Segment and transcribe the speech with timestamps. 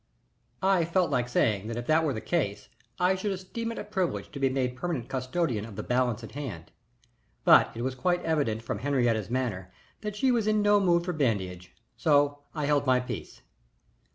[0.63, 2.69] I felt like saying that if that were the case
[2.99, 6.31] I should esteem it a privilege to be made permanent custodian of the balance in
[6.31, 6.71] hand,
[7.43, 11.13] but it was quite evident from Henriette's manner that she was in no mood for
[11.13, 13.43] badinage, so I held my peace.